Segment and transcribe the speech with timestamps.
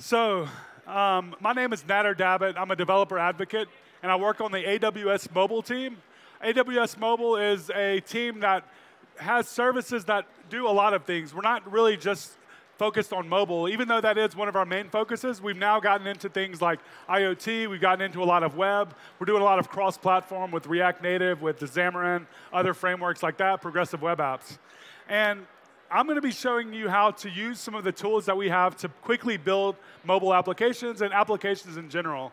[0.00, 0.46] So,
[0.86, 2.56] um, my name is Nader Dabit.
[2.56, 3.66] I'm a developer advocate,
[4.00, 5.96] and I work on the AWS mobile team.
[6.40, 8.64] AWS Mobile is a team that
[9.16, 11.34] has services that do a lot of things.
[11.34, 12.38] We're not really just
[12.76, 15.42] focused on mobile, even though that is one of our main focuses.
[15.42, 16.78] We've now gotten into things like
[17.08, 17.68] IoT.
[17.68, 18.94] We've gotten into a lot of web.
[19.18, 23.60] We're doing a lot of cross-platform with React Native, with Xamarin, other frameworks like that,
[23.60, 24.58] progressive web apps.
[25.08, 25.44] And
[25.90, 28.50] I'm going to be showing you how to use some of the tools that we
[28.50, 29.74] have to quickly build
[30.04, 32.30] mobile applications and applications in general.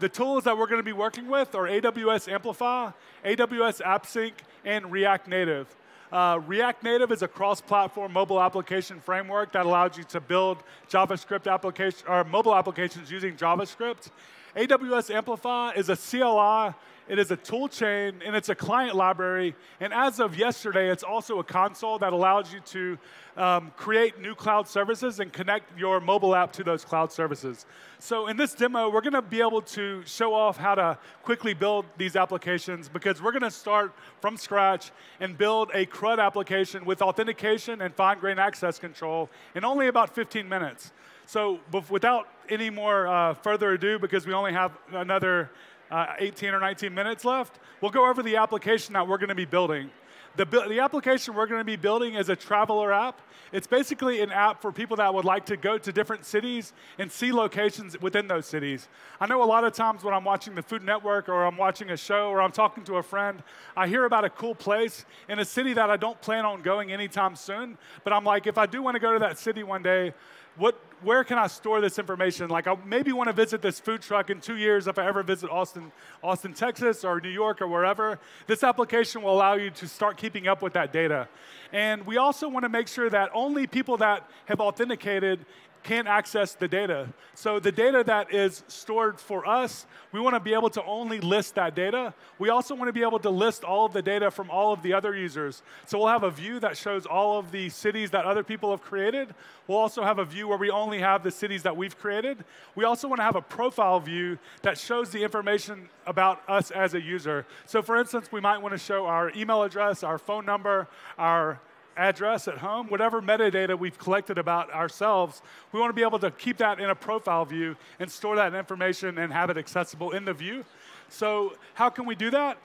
[0.00, 2.90] The tools that we're going to be working with are AWS Amplify,
[3.24, 4.32] AWS AppSync,
[4.64, 5.76] and React Native.
[6.10, 10.58] Uh, React Native is a cross-platform mobile application framework that allows you to build
[10.90, 14.10] JavaScript application or mobile applications using JavaScript.
[14.56, 16.74] AWS Amplify is a CLI
[17.08, 19.54] it is a tool chain, and it's a client library.
[19.80, 22.98] And as of yesterday, it's also a console that allows you to
[23.36, 27.66] um, create new cloud services and connect your mobile app to those cloud services.
[27.98, 31.54] So in this demo, we're going to be able to show off how to quickly
[31.54, 36.84] build these applications because we're going to start from scratch and build a CRUD application
[36.84, 40.92] with authentication and fine-grained access control in only about 15 minutes.
[41.26, 45.50] So without any more uh, further ado, because we only have another
[45.90, 49.34] uh, 18 or 19 minutes left, we'll go over the application that we're going to
[49.34, 49.90] be building.
[50.36, 53.20] The, the application we're going to be building is a traveler app.
[53.52, 57.10] It's basically an app for people that would like to go to different cities and
[57.10, 58.88] see locations within those cities.
[59.18, 61.90] I know a lot of times when I'm watching the Food Network or I'm watching
[61.90, 63.42] a show or I'm talking to a friend,
[63.76, 66.92] I hear about a cool place in a city that I don't plan on going
[66.92, 67.78] anytime soon.
[68.04, 70.12] But I'm like, if I do want to go to that city one day,
[70.56, 72.48] what, where can I store this information?
[72.48, 75.22] Like, I maybe want to visit this food truck in two years if I ever
[75.22, 78.18] visit Austin, Austin, Texas, or New York, or wherever.
[78.46, 81.28] This application will allow you to start keeping up with that data.
[81.72, 85.44] And we also want to make sure that only people that have authenticated
[85.86, 87.08] can't access the data.
[87.34, 91.20] So the data that is stored for us, we want to be able to only
[91.20, 92.12] list that data.
[92.40, 94.82] We also want to be able to list all of the data from all of
[94.82, 95.62] the other users.
[95.86, 98.82] So we'll have a view that shows all of the cities that other people have
[98.82, 99.32] created.
[99.68, 102.44] We'll also have a view where we only have the cities that we've created.
[102.74, 106.94] We also want to have a profile view that shows the information about us as
[106.94, 107.46] a user.
[107.64, 111.60] So for instance, we might want to show our email address, our phone number, our
[111.96, 115.42] address at home, whatever metadata we've collected about ourselves,
[115.72, 118.54] we want to be able to keep that in a profile view and store that
[118.54, 120.64] information and have it accessible in the view.
[121.08, 122.58] So how can we do that?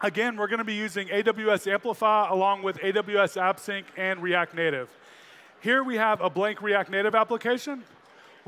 [0.00, 4.88] Again, we're going to be using AWS Amplify along with AWS AppSync and React Native.
[5.60, 7.82] Here we have a blank React Native application.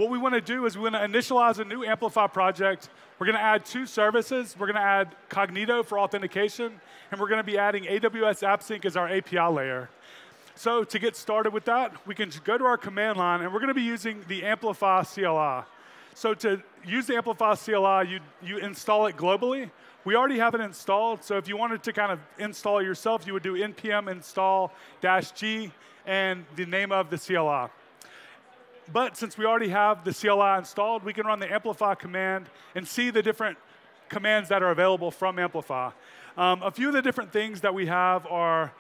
[0.00, 2.88] What we want to do is we want to initialize a new Amplify project.
[3.18, 4.56] We're going to add two services.
[4.58, 6.80] We're going to add Cognito for authentication,
[7.10, 9.90] and we're going to be adding AWS AppSync as our API layer.
[10.54, 13.58] So to get started with that, we can go to our command line, and we're
[13.58, 15.64] going to be using the Amplify CLI.
[16.14, 19.70] So to use the Amplify CLI, you, you install it globally.
[20.06, 23.26] We already have it installed, so if you wanted to kind of install it yourself,
[23.26, 25.72] you would do npm install-g
[26.06, 27.68] and the name of the CLI.
[28.92, 32.86] But since we already have the CLI installed, we can run the Amplify command and
[32.86, 33.56] see the different
[34.08, 35.90] commands that are available from Amplify.
[36.36, 38.72] Um, a few of the different things that we have are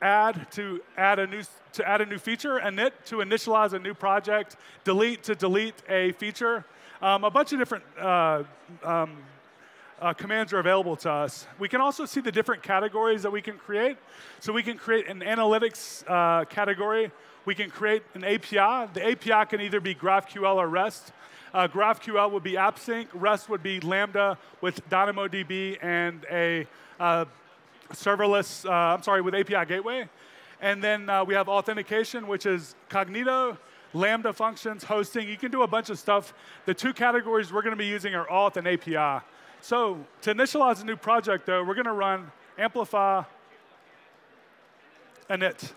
[0.00, 3.92] add to add a new to add a new feature, init to initialize a new
[3.92, 6.64] project, delete to delete a feature.
[7.02, 8.44] Um, a bunch of different uh,
[8.82, 9.18] um,
[10.00, 11.46] uh, commands are available to us.
[11.58, 13.98] We can also see the different categories that we can create.
[14.40, 17.10] So we can create an analytics uh, category.
[17.48, 18.90] We can create an API.
[18.92, 21.12] The API can either be GraphQL or REST.
[21.54, 23.06] Uh, GraphQL would be AppSync.
[23.14, 26.66] REST would be Lambda with DynamoDB and a
[27.00, 27.24] uh,
[27.94, 30.10] serverless, uh, I'm sorry, with API Gateway.
[30.60, 33.56] And then uh, we have authentication, which is Cognito,
[33.94, 35.26] Lambda functions, hosting.
[35.26, 36.34] You can do a bunch of stuff.
[36.66, 39.24] The two categories we're going to be using are auth and API.
[39.62, 43.22] So to initialize a new project, though, we're going to run amplify
[45.30, 45.72] init.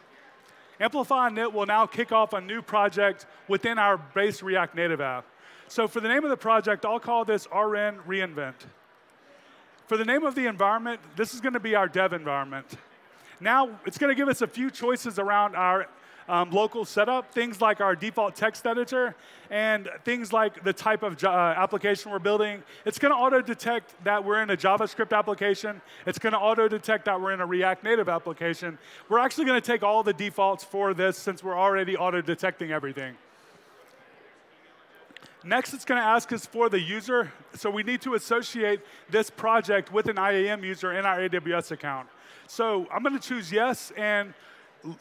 [0.81, 5.25] Amplify init will now kick off a new project within our base React Native app.
[5.67, 8.55] So for the name of the project, I'll call this RN reinvent.
[9.85, 12.65] For the name of the environment, this is going to be our dev environment.
[13.39, 15.87] Now, it's going to give us a few choices around our
[16.31, 19.15] um, local setup, things like our default text editor,
[19.49, 22.63] and things like the type of uh, application we're building.
[22.85, 25.81] It's going to auto-detect that we're in a JavaScript application.
[26.05, 28.77] It's going to auto-detect that we're in a React Native application.
[29.09, 33.17] We're actually going to take all the defaults for this since we're already auto-detecting everything.
[35.43, 37.33] Next, it's going to ask us for the user.
[37.55, 38.79] So we need to associate
[39.09, 42.07] this project with an IAM user in our AWS account.
[42.47, 44.33] So I'm going to choose yes, and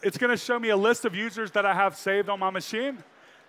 [0.01, 2.49] it's going to show me a list of users that I have saved on my
[2.49, 3.03] machine.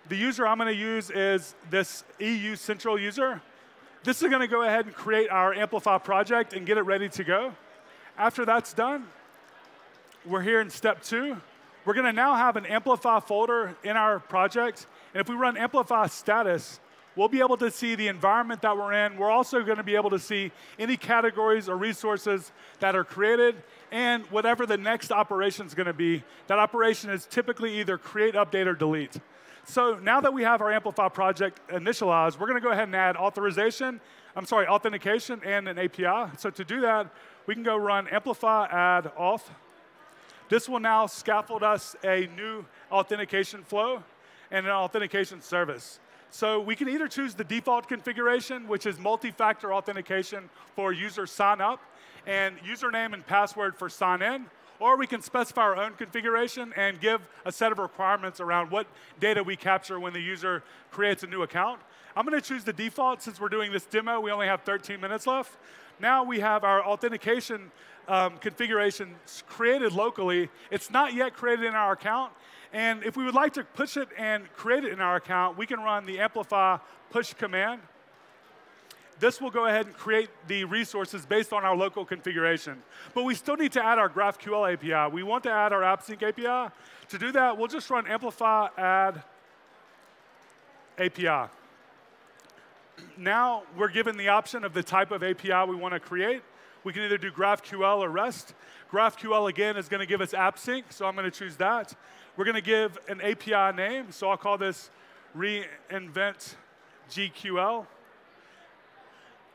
[0.09, 3.41] The user I'm going to use is this EU Central user.
[4.03, 7.07] This is going to go ahead and create our Amplify project and get it ready
[7.09, 7.53] to go.
[8.17, 9.07] After that's done,
[10.25, 11.37] we're here in step two.
[11.85, 14.87] We're going to now have an Amplify folder in our project.
[15.13, 16.79] And if we run Amplify status,
[17.15, 19.17] we'll be able to see the environment that we're in.
[19.17, 23.55] We're also going to be able to see any categories or resources that are created
[23.91, 26.23] and whatever the next operation is going to be.
[26.47, 29.17] That operation is typically either create, update, or delete.
[29.65, 32.95] So now that we have our Amplify project initialized, we're going to go ahead and
[32.95, 34.01] add authorization,
[34.35, 36.35] I'm sorry, authentication and an API.
[36.37, 37.13] So to do that,
[37.45, 39.43] we can go run amplify add auth.
[40.49, 44.03] This will now scaffold us a new authentication flow
[44.51, 45.99] and an authentication service.
[46.33, 51.61] So we can either choose the default configuration, which is multi-factor authentication for user sign
[51.61, 51.79] up
[52.25, 54.47] and username and password for sign in,
[54.79, 58.87] or we can specify our own configuration and give a set of requirements around what
[59.19, 61.79] data we capture when the user creates a new account.
[62.15, 64.19] I'm going to choose the default since we're doing this demo.
[64.19, 65.55] We only have 13 minutes left.
[65.99, 67.71] Now we have our authentication
[68.07, 69.13] um, configuration
[69.45, 70.49] created locally.
[70.71, 72.33] It's not yet created in our account.
[72.73, 75.67] And if we would like to push it and create it in our account, we
[75.67, 76.79] can run the amplify
[77.11, 77.81] push command.
[79.19, 82.81] This will go ahead and create the resources based on our local configuration.
[83.13, 85.13] But we still need to add our GraphQL API.
[85.13, 86.73] We want to add our AppSync API.
[87.09, 89.21] To do that, we'll just run amplify add
[90.97, 91.51] API.
[93.17, 96.41] Now we're given the option of the type of API we want to create.
[96.83, 98.53] We can either do GraphQL or REST.
[98.91, 101.95] GraphQL, again, is going to give us AppSync, so I'm going to choose that.
[102.35, 104.89] We're going to give an API name, so I'll call this
[105.35, 106.55] reinvent
[107.09, 107.85] GQL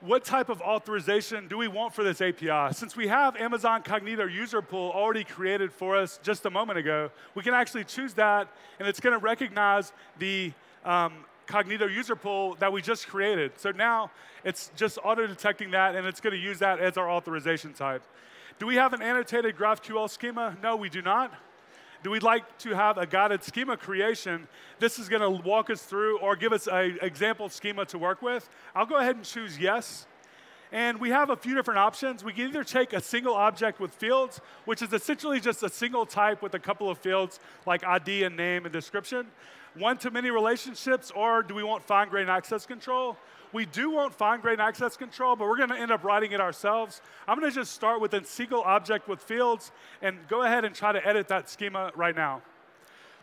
[0.00, 2.72] what type of authorization do we want for this API?
[2.72, 7.10] Since we have Amazon Cognito user pool already created for us just a moment ago,
[7.34, 8.48] we can actually choose that,
[8.78, 10.52] and it's going to recognize the
[10.84, 13.52] um, Cognito user pool that we just created.
[13.56, 14.10] So now
[14.44, 18.02] it's just auto-detecting that, and it's going to use that as our authorization type.
[18.58, 20.56] Do we have an annotated GraphQL schema?
[20.62, 21.32] No, we do not
[22.02, 24.46] do we like to have a guided schema creation?
[24.78, 28.22] This is going to walk us through or give us an example schema to work
[28.22, 28.48] with.
[28.74, 30.06] I'll go ahead and choose yes.
[30.70, 32.22] And we have a few different options.
[32.22, 36.04] We can either take a single object with fields, which is essentially just a single
[36.04, 39.26] type with a couple of fields like ID and name and description,
[39.78, 43.16] one-to-many relationships, or do we want fine-grained access control?
[43.52, 47.00] We do want fine-grained access control, but we're going to end up writing it ourselves.
[47.26, 49.72] I'm going to just start with a single object with fields
[50.02, 52.42] and go ahead and try to edit that schema right now.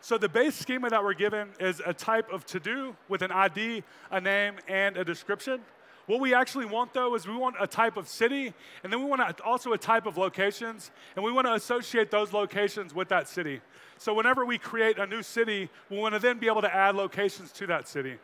[0.00, 3.82] So the base schema that we're given is a type of to-do with an ID,
[4.10, 5.60] a name, and a description.
[6.06, 8.54] What we actually want, though, is we want a type of city,
[8.84, 12.32] and then we want also a type of locations, and we want to associate those
[12.32, 13.60] locations with that city.
[13.98, 16.94] So whenever we create a new city, we want to then be able to add
[16.94, 18.18] locations to that city.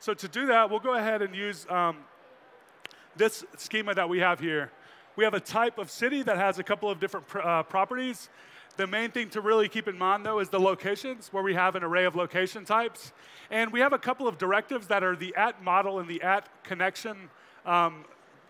[0.00, 1.98] So to do that, we'll go ahead and use um,
[3.16, 4.72] this schema that we have here.
[5.14, 8.28] We have a type of city that has a couple of different pr uh, properties.
[8.78, 11.74] The main thing to really keep in mind, though, is the locations, where we have
[11.74, 13.10] an array of location types.
[13.50, 16.48] And we have a couple of directives that are the at model and the at
[16.62, 17.28] connection.
[17.66, 18.04] Um,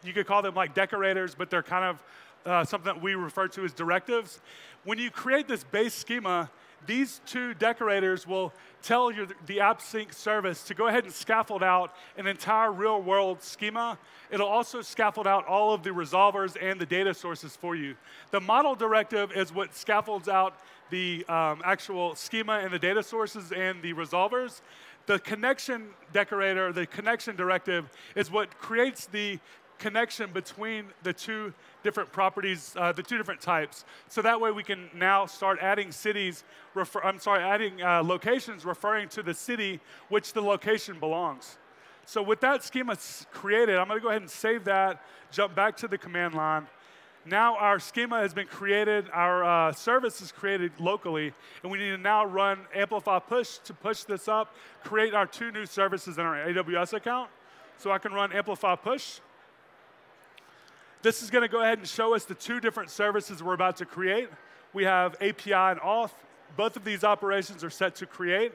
[0.05, 2.03] you could call them like decorators, but they're kind of
[2.45, 4.43] uh, something that we refer to as directives.
[4.85, 6.51] When you create this base schema,
[6.87, 8.53] these two decorators will
[8.83, 13.43] tell your, the AppSync service to go ahead and scaffold out an entire real world
[13.43, 13.99] schema.
[14.31, 17.97] It'll also scaffold out all of the resolvers and the data sources for you.
[18.31, 20.55] The model directive is what scaffolds out
[20.91, 24.61] the um, actual schema and the data sources and the resolvers.
[25.07, 29.39] The connection decorator, the connection directive, is what creates the
[29.79, 33.85] connection between the two different properties, uh, the two different types.
[34.09, 36.45] So that way we can now start adding cities,
[36.75, 41.57] refer, I'm sorry, adding uh, locations referring to the city which the location belongs.
[42.05, 42.97] So with that schema
[43.31, 46.67] created, I'm going to go ahead and save that, jump back to the command line.
[47.27, 51.91] Now our schema has been created, our uh, service is created locally, and we need
[51.91, 56.25] to now run Amplify Push to push this up, create our two new services in
[56.25, 57.29] our AWS account.
[57.77, 59.21] So I can run Amplify Push.
[61.01, 63.77] This is going to go ahead and show us the two different services we're about
[63.77, 64.29] to create.
[64.73, 66.11] We have API and auth.
[66.57, 68.53] Both of these operations are set to create.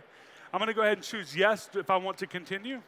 [0.54, 2.82] I'm going to go ahead and choose yes if I want to continue.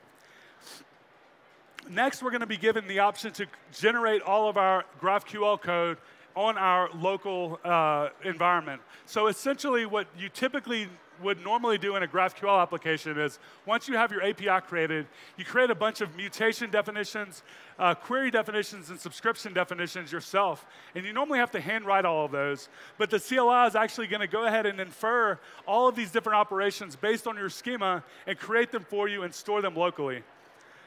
[1.89, 5.99] Next, we're going to be given the option to generate all of our GraphQL code
[6.35, 8.81] on our local uh, environment.
[9.05, 10.89] So essentially what you typically
[11.21, 15.07] would normally do in a GraphQL application is once you have your API created,
[15.37, 17.43] you create a bunch of mutation definitions,
[17.79, 20.65] uh, query definitions, and subscription definitions yourself.
[20.95, 22.69] And you normally have to handwrite all of those.
[22.97, 26.37] But the CLI is actually going to go ahead and infer all of these different
[26.37, 30.23] operations based on your schema and create them for you and store them locally.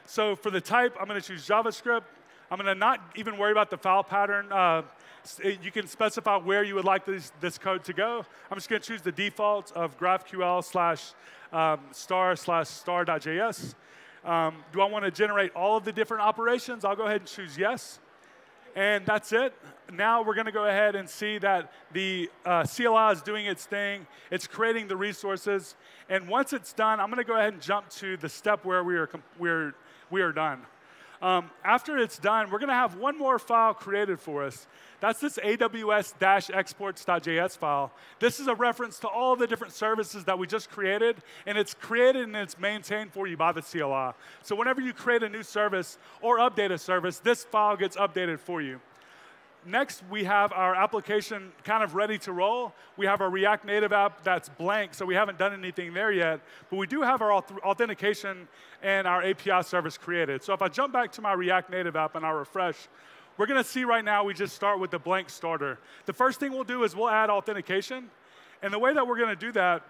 [0.05, 2.03] So for the type, I'm going to choose JavaScript.
[2.51, 4.51] I'm going to not even worry about the file pattern.
[4.51, 4.81] Uh,
[5.61, 8.25] you can specify where you would like this, this code to go.
[8.49, 11.13] I'm just going to choose the default of GraphQL slash
[11.53, 13.75] um, star slash star.js.
[14.25, 16.83] Um, do I want to generate all of the different operations?
[16.83, 17.99] I'll go ahead and choose yes.
[18.75, 19.53] And that's it.
[19.91, 23.65] Now we're going to go ahead and see that the uh, CLI is doing its
[23.65, 24.07] thing.
[24.31, 25.75] It's creating the resources.
[26.09, 28.83] And once it's done, I'm going to go ahead and jump to the step where
[28.83, 29.75] we are, we're,
[30.09, 30.61] we are done.
[31.21, 34.67] Um, after it's done, we're going to have one more file created for us.
[35.01, 37.91] That's this aws-exports.js file.
[38.19, 41.73] This is a reference to all the different services that we just created, and it's
[41.73, 44.13] created and it's maintained for you by the CLI.
[44.43, 48.39] So whenever you create a new service or update a service, this file gets updated
[48.39, 48.79] for you.
[49.65, 52.73] Next, we have our application kind of ready to roll.
[52.95, 56.39] We have our React Native app that's blank, so we haven't done anything there yet.
[56.69, 58.47] But we do have our authentication
[58.81, 60.43] and our API service created.
[60.43, 62.87] So if I jump back to my React Native app and I refresh,
[63.37, 65.77] we're going to see right now we just start with the blank starter.
[66.05, 68.09] The first thing we'll do is we'll add authentication.
[68.61, 69.83] And the way that we're going to do that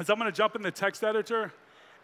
[0.00, 1.52] is I'm going to jump in the text editor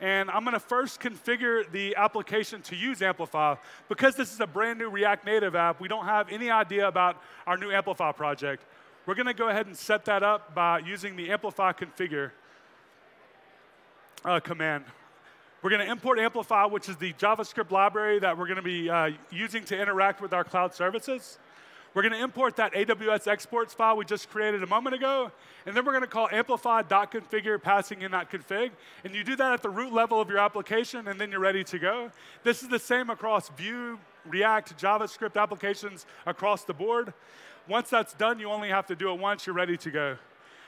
[0.00, 3.56] and I'm going to first configure the application to use Amplify.
[3.88, 7.22] Because this is a brand new React Native app, we don't have any idea about
[7.46, 8.64] our new Amplify project.
[9.06, 12.30] We're going to go ahead and set that up by using the amplify configure
[14.24, 14.84] uh, command.
[15.62, 18.88] We're going to import Amplify, which is the JavaScript library that we're going to be
[18.88, 21.38] uh, using to interact with our cloud services.
[21.94, 25.30] We're going to import that AWS exports file we just created a moment ago,
[25.64, 28.72] and then we're going to call amplify.configure passing in that config.
[29.04, 31.62] And you do that at the root level of your application, and then you're ready
[31.62, 32.10] to go.
[32.42, 37.14] This is the same across Vue, React, JavaScript applications across the board.
[37.68, 40.16] Once that's done, you only have to do it once, you're ready to go.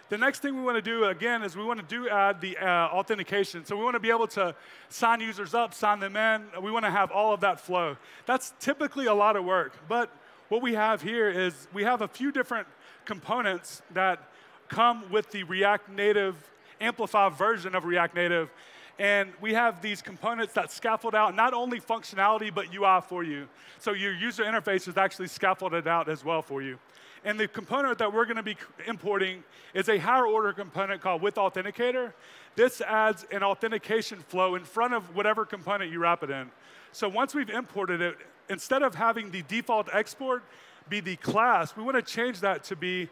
[0.09, 2.57] The next thing we want to do, again, is we want to do add the
[2.59, 3.65] uh, authentication.
[3.65, 4.55] So we want to be able to
[4.89, 6.45] sign users up, sign them in.
[6.63, 7.97] We want to have all of that flow.
[8.27, 10.09] That's typically a lot of work, but
[10.49, 12.67] what we have here is we have a few different
[13.05, 14.29] components that
[14.69, 16.37] come with the React Native
[16.81, 18.51] Amplify version of React Native.
[18.99, 23.49] And we have these components that scaffold out not only functionality, but UI for you.
[23.79, 26.79] So your user interface is actually scaffolded out as well for you.
[27.25, 29.43] And the component that we're going to be importing
[29.75, 32.13] is a higher order component called with authenticator.
[32.55, 36.51] This adds an authentication flow in front of whatever component you wrap it in.
[36.93, 38.17] So once we've imported it,
[38.49, 40.43] instead of having the default export
[40.89, 43.09] be the class, we want to change that to be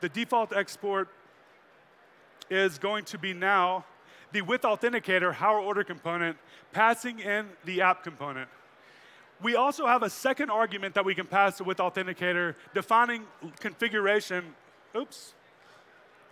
[0.00, 1.08] the default export
[2.50, 3.84] is going to be now
[4.32, 6.36] the with authenticator higher order component
[6.72, 8.48] passing in the app component.
[9.42, 13.24] We also have a second argument that we can pass to with authenticator defining
[13.60, 14.54] configuration.
[14.96, 15.34] Oops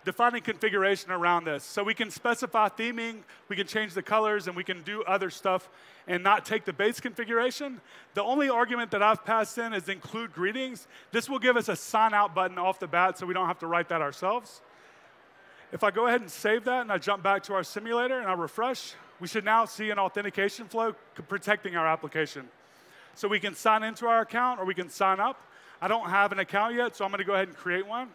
[0.07, 1.65] defining configuration around this.
[1.65, 5.29] So we can specify theming, we can change the colors, and we can do other
[5.29, 5.69] stuff
[6.07, 7.81] and not take the base configuration.
[8.13, 10.87] The only argument that I've passed in is include greetings.
[11.11, 13.59] This will give us a sign out button off the bat so we don't have
[13.59, 14.61] to write that ourselves.
[15.73, 18.29] If I go ahead and save that and I jump back to our simulator and
[18.29, 20.95] I refresh, we should now see an authentication flow
[21.27, 22.47] protecting our application.
[23.13, 25.41] So we can sign into our account or we can sign up.
[25.81, 28.07] I don't have an account yet, so I'm going to go ahead and create one.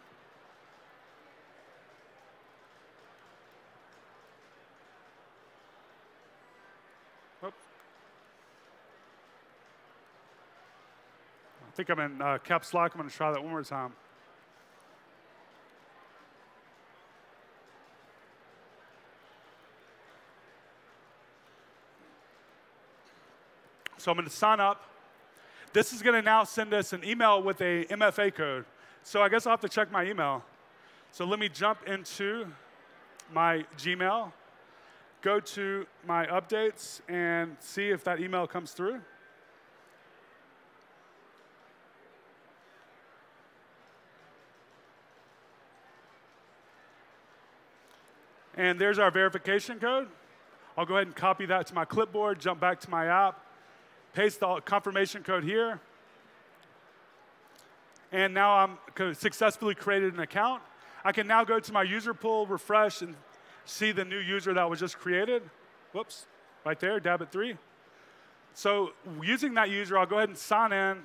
[11.75, 12.91] Think I'm in uh, caps lock.
[12.93, 13.93] I'm going to try that one more time.
[23.97, 24.83] So I'm going to sign up.
[25.71, 28.65] This is going to now send us an email with a MFA code.
[29.01, 30.43] So I guess I'll have to check my email.
[31.11, 32.45] So let me jump into
[33.33, 34.31] my Gmail,
[35.21, 38.99] go to my updates, and see if that email comes through.
[48.55, 50.07] And there's our verification code.
[50.77, 53.39] I'll go ahead and copy that to my clipboard, jump back to my app,
[54.13, 55.79] paste the confirmation code here.
[58.11, 58.77] And now I'm
[59.15, 60.61] successfully created an account.
[61.03, 63.15] I can now go to my user pool, refresh, and
[63.65, 65.43] see the new user that was just created.
[65.91, 66.25] Whoops,
[66.63, 67.57] right there, Dabit 3.
[68.53, 71.01] So using that user, I'll go ahead and sign in.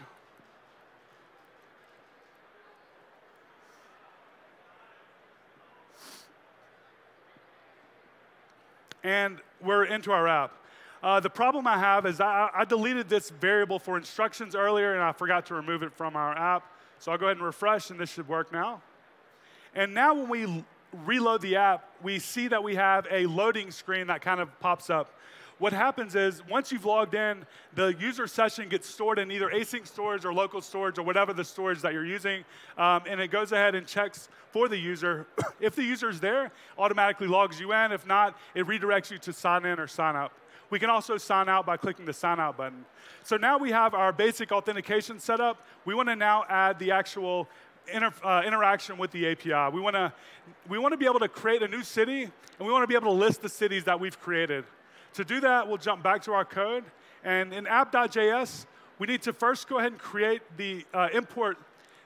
[9.08, 10.52] And we're into our app.
[11.02, 15.02] Uh, the problem I have is I, I, deleted this variable for instructions earlier and
[15.02, 16.70] I forgot to remove it from our app.
[16.98, 18.82] So I'll go ahead and refresh and this should work now.
[19.74, 20.64] And now when we
[21.06, 24.90] reload the app, we see that we have a loading screen that kind of pops
[24.90, 25.14] up.
[25.58, 29.88] What happens is once you've logged in, the user session gets stored in either async
[29.88, 32.44] storage or local storage or whatever the storage that you're using,
[32.76, 35.26] um, and it goes ahead and checks for the user.
[35.60, 37.90] if the user is there, automatically logs you in.
[37.90, 40.32] If not, it redirects you to sign in or sign up.
[40.70, 42.84] We can also sign out by clicking the sign out button.
[43.24, 45.66] So now we have our basic authentication set up.
[45.84, 47.48] We want to now add the actual
[47.92, 49.74] inter, uh, interaction with the API.
[49.74, 50.12] We want to
[50.68, 52.94] we want to be able to create a new city, and we want to be
[52.94, 54.64] able to list the cities that we've created.
[55.18, 56.84] To do that, we'll jump back to our code,
[57.24, 58.66] and in app.js,
[59.00, 61.58] we need to first go ahead and create the uh, import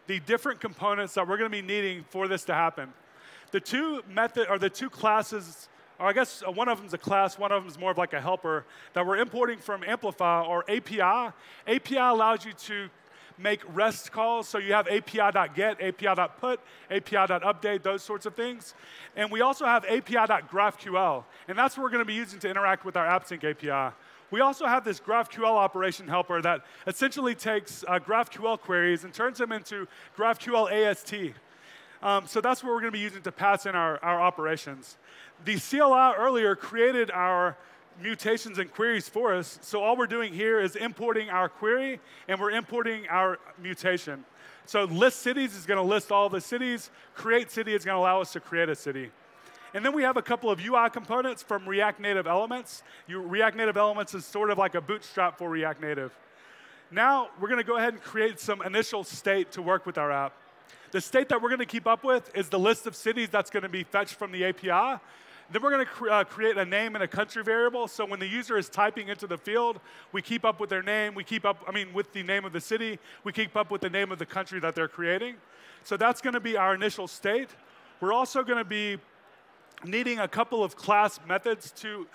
[0.06, 2.90] the different components that we're going to be needing for this to happen.
[3.50, 6.94] The two method or the two classes or I guess uh, one of them is
[6.94, 8.64] a class, one of them is more of like a helper
[8.94, 11.34] that we're importing from Amplify or API.
[11.66, 12.88] API allows you to
[13.38, 14.48] make REST calls.
[14.48, 16.60] So you have API.get, API.put,
[16.90, 18.74] API.update, those sorts of things.
[19.16, 21.24] And we also have API.graphql.
[21.48, 23.94] And that's what we're going to be using to interact with our AppSync API.
[24.30, 29.36] We also have this GraphQL operation helper that essentially takes uh, GraphQL queries and turns
[29.36, 29.86] them into
[30.16, 31.36] GraphQL AST.
[32.02, 34.96] Um, so that's what we're going to be using to pass in our, our operations.
[35.44, 37.58] The CLI earlier created our
[38.00, 39.58] mutations and queries for us.
[39.62, 44.24] So all we're doing here is importing our query and we're importing our mutation.
[44.66, 46.90] So list cities is going to list all the cities.
[47.14, 49.10] Create city is going to allow us to create a city.
[49.74, 52.82] And then we have a couple of UI components from React Native Elements.
[53.06, 56.12] You, React Native Elements is sort of like a bootstrap for React Native.
[56.90, 60.12] Now we're going to go ahead and create some initial state to work with our
[60.12, 60.34] app.
[60.90, 63.50] The state that we're going to keep up with is the list of cities that's
[63.50, 65.00] going to be fetched from the API.
[65.50, 67.88] Then we're going to cre uh, create a name and a country variable.
[67.88, 69.80] So when the user is typing into the field,
[70.12, 71.14] we keep up with their name.
[71.14, 72.98] We keep up, I mean, with the name of the city.
[73.24, 75.36] We keep up with the name of the country that they're creating.
[75.84, 77.50] So that's going to be our initial state.
[78.00, 78.98] We're also going to be
[79.84, 82.06] needing a couple of class methods to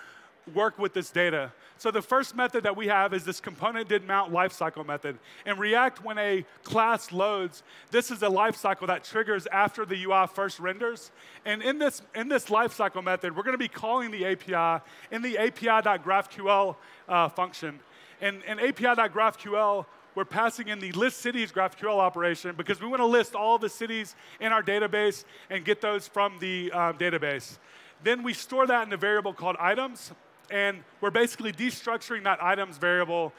[0.54, 1.52] work with this data.
[1.76, 5.18] So the first method that we have is this component did mount lifecycle method.
[5.46, 10.26] In React, when a class loads, this is a lifecycle that triggers after the UI
[10.26, 11.10] first renders.
[11.44, 15.22] And in this, in this lifecycle method, we're going to be calling the API in
[15.22, 16.76] the API.graphql
[17.08, 17.78] uh, function.
[18.20, 19.86] And in API.graphql,
[20.18, 23.68] we're passing in the list cities GraphQL operation because we want to list all the
[23.68, 27.58] cities in our database and get those from the uh, database.
[28.02, 30.12] Then we store that in a variable called items
[30.50, 33.32] and we're basically destructuring that items variable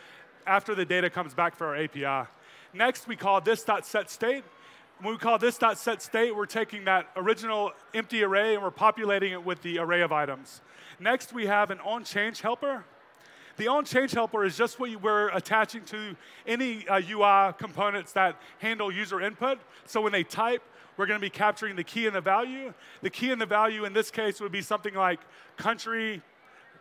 [0.45, 2.29] after the data comes back for our API.
[2.73, 4.43] Next, we call this dot set state.
[5.01, 8.71] When we call this dot set state, we're taking that original empty array and we're
[8.71, 10.61] populating it with the array of items.
[10.99, 12.83] Next, we have an onChange helper.
[13.57, 16.15] The onChange helper is just what we're attaching to
[16.47, 19.59] any uh, UI components that handle user input.
[19.85, 20.63] So when they type,
[20.95, 22.73] we're going to be capturing the key and the value.
[23.01, 25.19] The key and the value in this case would be something like
[25.57, 26.21] country,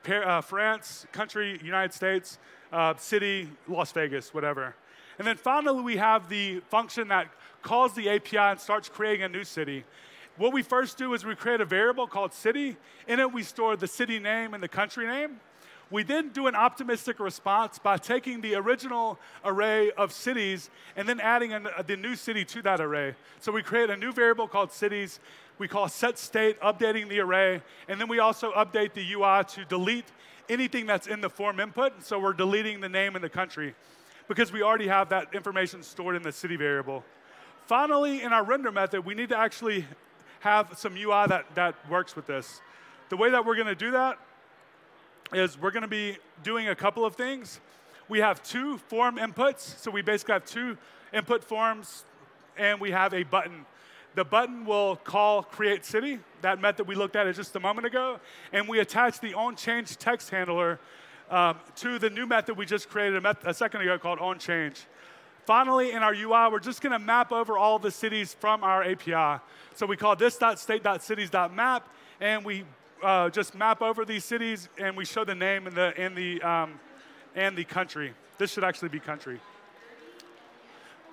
[0.07, 2.39] uh, France, country, United States,
[2.73, 4.75] uh, city, Las Vegas, whatever.
[5.19, 7.29] And then finally, we have the function that
[7.63, 9.85] calls the API and starts creating a new city.
[10.37, 12.77] What we first do is we create a variable called city.
[13.09, 15.41] In it, we store the city name and the country name.
[15.91, 21.19] We then do an optimistic response by taking the original array of cities and then
[21.19, 23.15] adding an, uh, the new city to that array.
[23.41, 25.19] So we create a new variable called cities
[25.59, 29.65] we call set state, updating the array, and then we also update the UI to
[29.65, 30.07] delete
[30.49, 32.05] anything that's in the form input.
[32.05, 33.75] So we're deleting the name and the country
[34.29, 37.05] because we already have that information stored in the city variable.
[37.67, 39.85] Finally, in our render method, we need to actually
[40.41, 42.61] have some UI that, that works with this.
[43.09, 44.19] The way that we're going to do that
[45.33, 47.61] is we're going to be doing a couple of things.
[48.09, 50.79] We have two form inputs, so we basically have two
[51.13, 52.05] input forms,
[52.57, 53.67] and we have a button
[54.19, 58.19] the button will call create city, that method we looked at just a moment ago,
[58.53, 60.81] and we attach the onChange text handler
[61.31, 64.87] um, to the new method we just created a, a second ago called onChange.
[65.47, 68.83] Finally, in our UI, we're just going to map over all the cities from our
[68.83, 69.41] API.
[69.77, 71.89] So we call this .state.cities.map,
[72.21, 72.65] and we
[73.03, 76.43] uh, just map over these cities, and we show the name and the, and, the,
[76.43, 76.81] um,
[77.35, 78.15] and the country.
[78.39, 79.41] This should actually be country.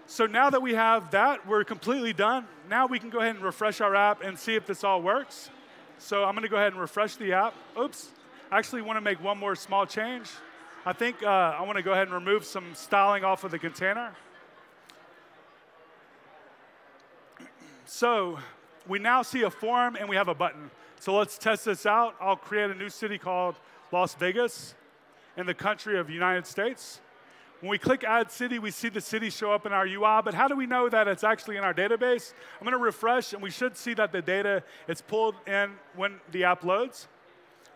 [0.07, 2.45] So now that we have that, we're completely done.
[2.69, 5.49] Now we can go ahead and refresh our app and see if this all works.
[5.97, 7.55] So I'm going to go ahead and refresh the app.
[7.79, 8.09] Oops.
[8.51, 10.29] I actually want to make one more small change.
[10.85, 13.57] I think uh, I want to go ahead and remove some styling off of the
[13.57, 14.11] container.
[17.85, 18.37] So
[18.87, 20.69] we now see a form and we have a button.
[21.05, 22.15] So let's test this out.
[22.19, 23.53] I'll create a new city called
[23.91, 24.73] Las Vegas
[25.37, 26.99] in the country of United States.
[27.59, 30.33] When we click Add City, we see the city show up in our UI, but
[30.33, 32.33] how do we know that it's actually in our database?
[32.59, 36.15] I'm going to refresh, and we should see that the data is pulled in when
[36.31, 37.07] the app loads.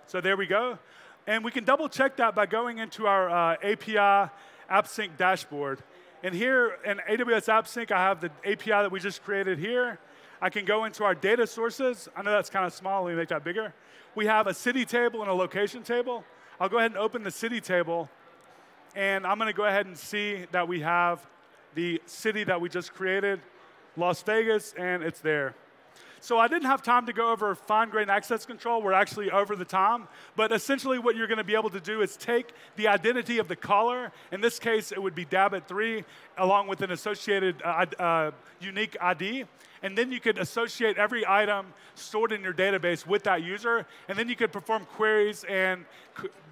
[0.08, 0.80] So there we go.
[1.28, 4.32] And we can double check that by going into our uh, API
[4.72, 5.84] AppSync dashboard.
[6.24, 10.00] And here in AWS AppSync, I have the API that we just created here.
[10.42, 12.08] I can go into our data sources.
[12.16, 13.04] I know that's kind of small.
[13.04, 13.74] Let me make that bigger.
[14.16, 16.24] We have a city table and a location table.
[16.60, 18.10] I'll go ahead and open the city table.
[18.96, 21.28] And I'm going to go ahead and see that we have
[21.76, 23.40] the city that we just created,
[23.98, 25.56] Las Vegas, and it's there.
[26.22, 28.82] So I didn't have time to go over fine-grained access control.
[28.82, 30.08] We're actually over the time.
[30.36, 33.48] But essentially what you're going to be able to do is take the identity of
[33.48, 34.12] the caller.
[34.32, 36.04] In this case, it would be Dabit3,
[36.38, 39.46] along with an associated uh, uh, unique ID.
[39.82, 43.86] And then you could associate every item stored in your database with that user.
[44.10, 45.86] And then you could perform queries and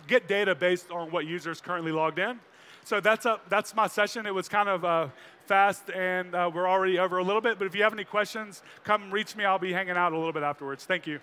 [0.08, 2.40] get data based on what user is currently logged in.
[2.86, 4.26] So that's, a, that's my session.
[4.26, 5.08] It was kind of uh,
[5.48, 7.58] fast, and uh, we're already over a little bit.
[7.58, 9.46] But if you have any questions, come reach me.
[9.46, 10.86] I'll be hanging out a little bit afterwards.
[10.86, 11.20] Thank you.